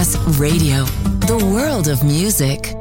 [0.00, 0.84] Masterclass Radio,
[1.26, 2.74] the world of music.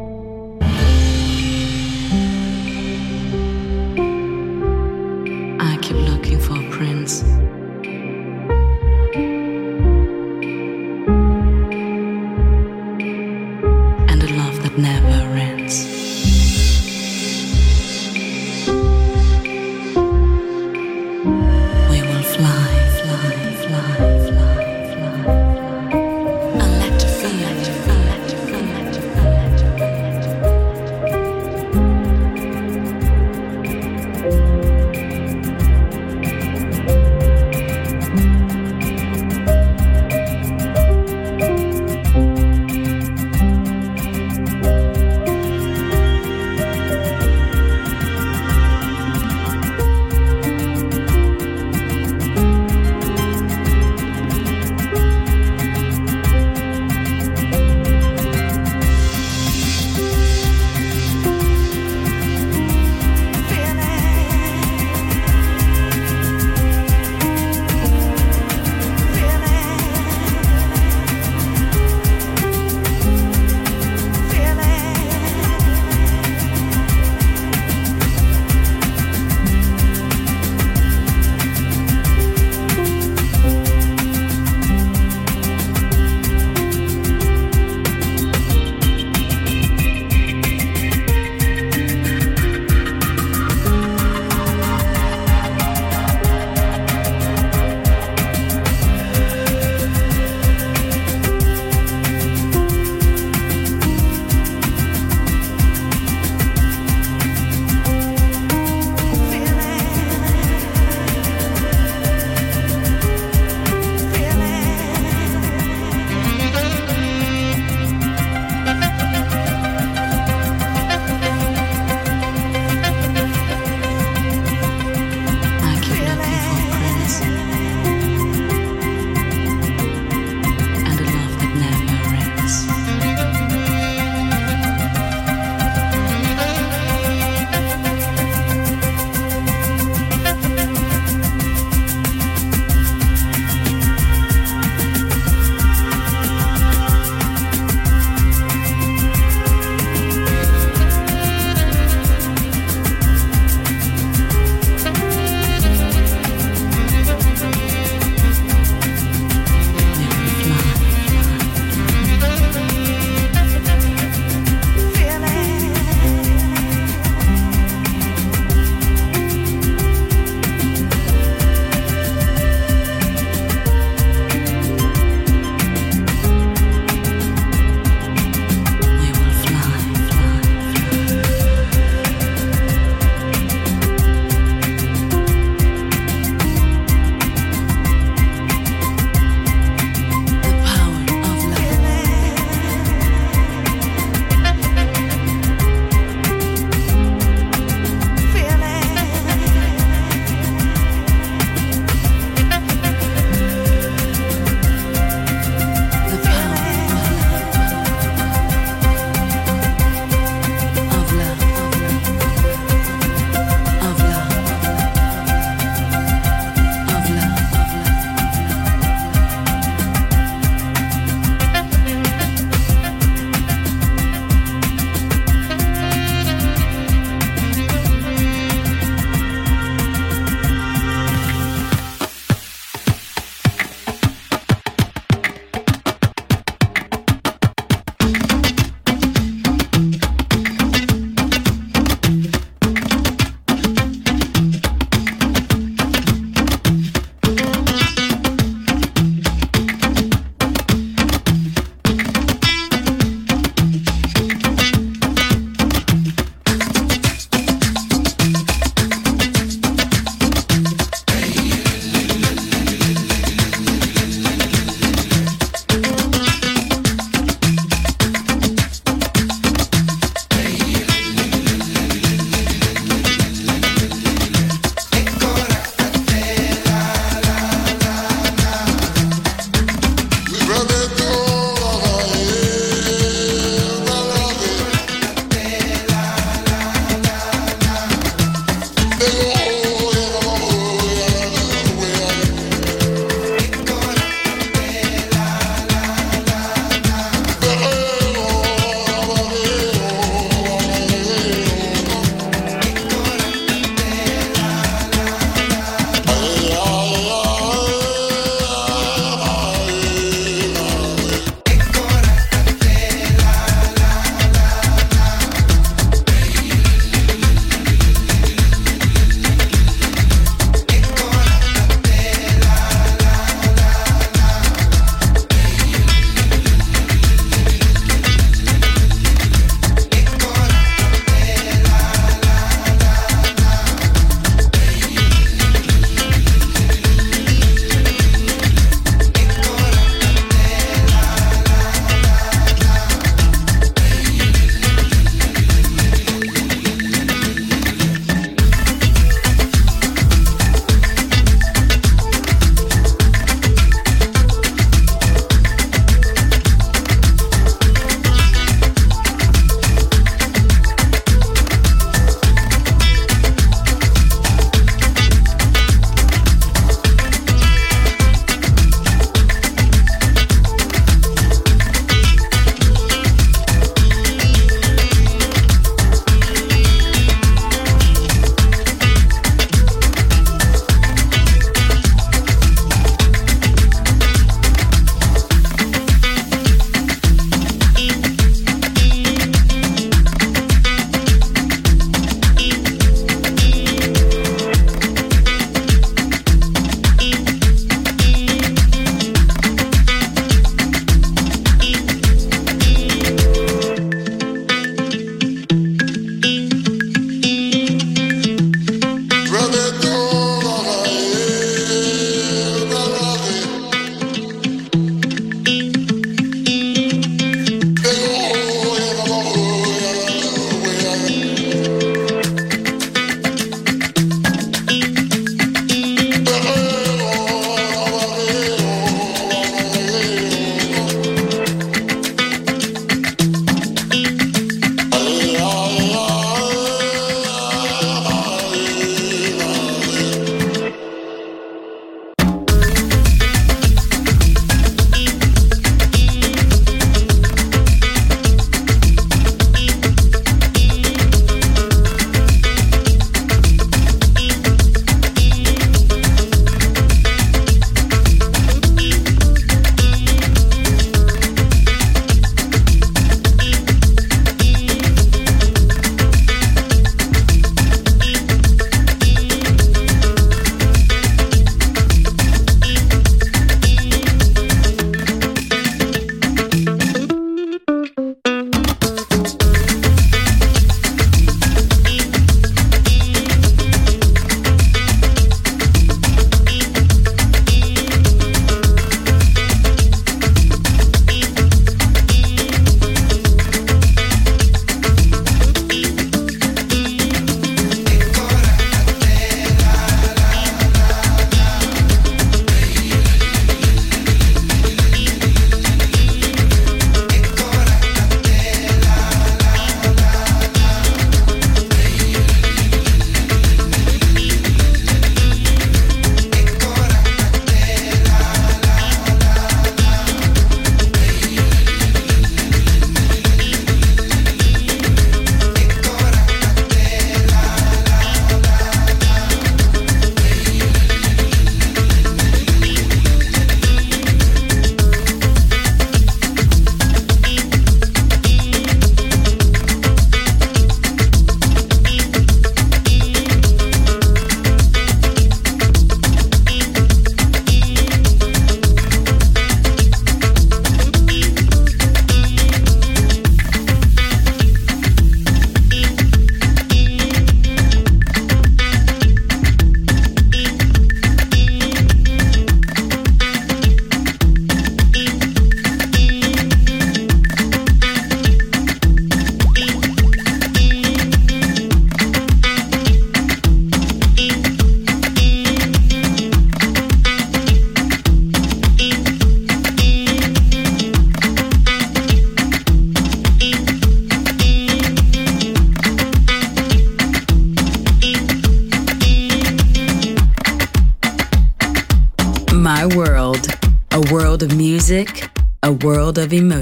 [5.59, 7.25] I keep looking for a prince.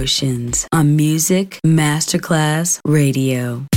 [0.08, 3.77] Emotions on Music Masterclass Radio.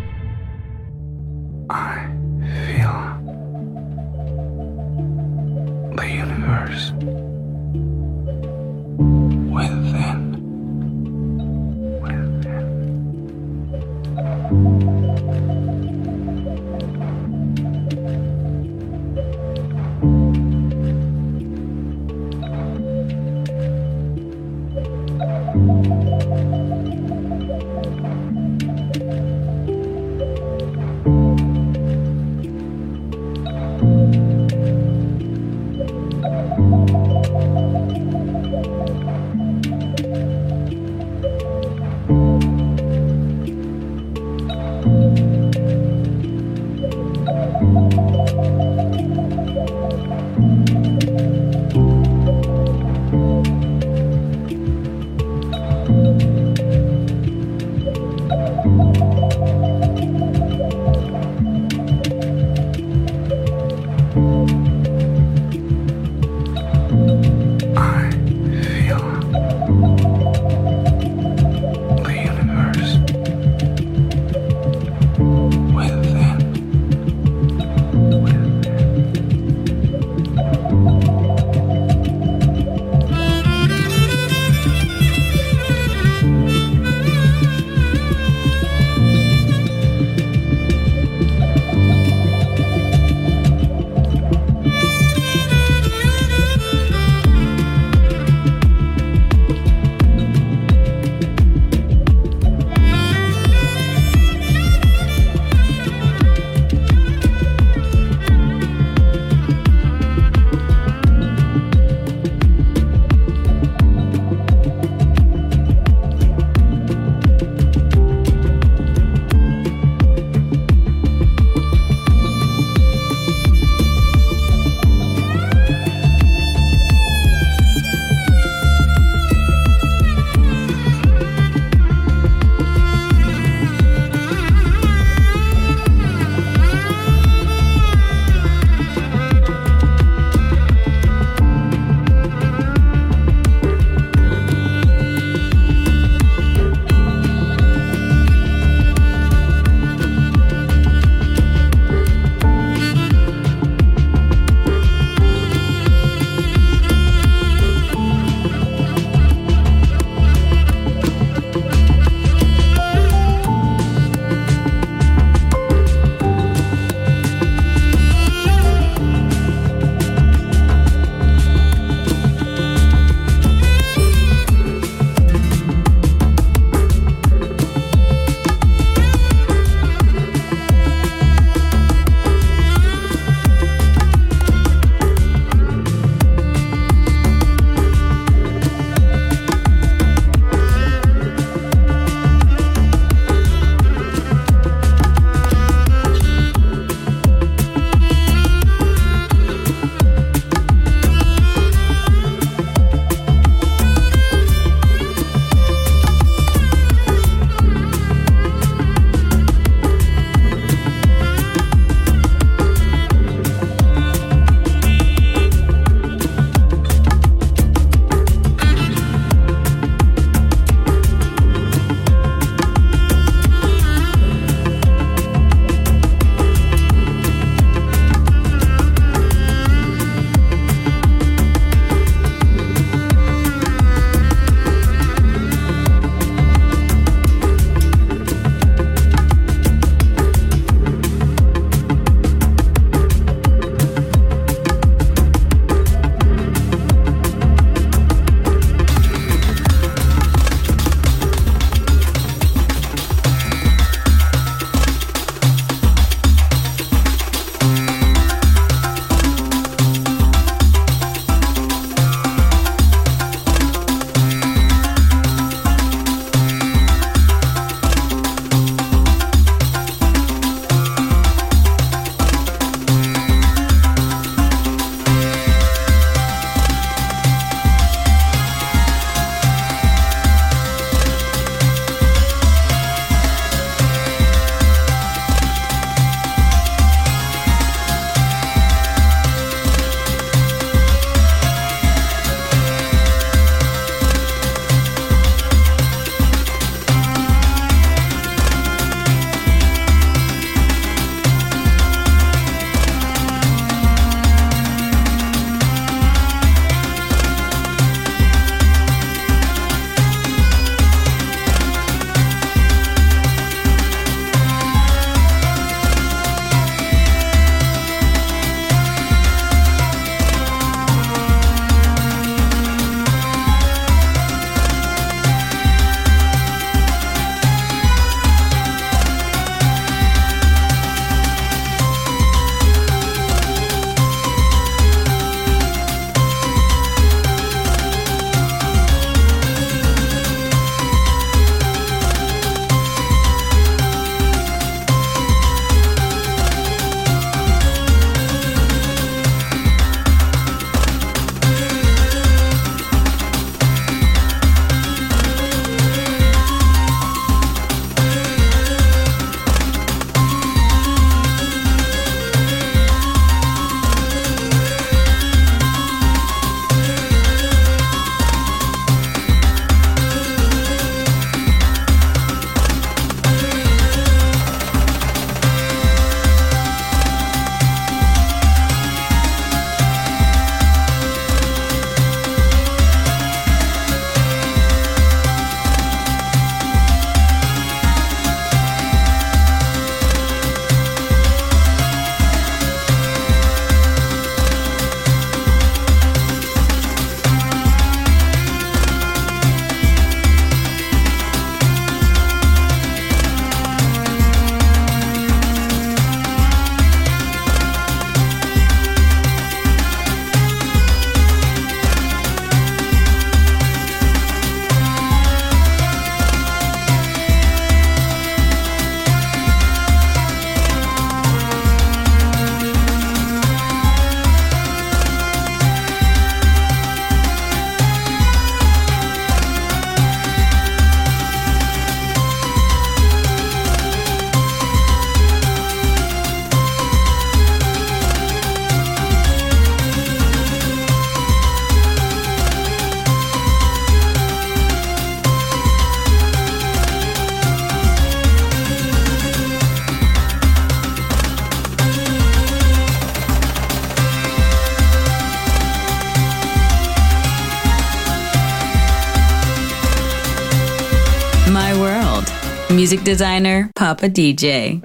[462.91, 464.81] music designer Papa DJ.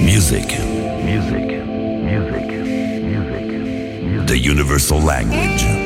[0.00, 0.48] Music.
[1.04, 1.46] Music.
[2.04, 2.52] Music.
[3.04, 3.52] Music.
[3.52, 4.26] Music.
[4.26, 5.85] The universal language.